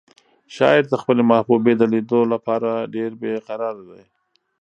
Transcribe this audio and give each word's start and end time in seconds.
شاعر 0.55 0.83
د 0.89 0.93
خپلې 1.01 1.21
محبوبې 1.31 1.73
د 1.77 1.83
لیدو 1.93 2.21
لپاره 2.33 2.71
ډېر 2.95 3.11
بې 3.21 3.33
قراره 3.47 3.81
دی. 3.89 4.03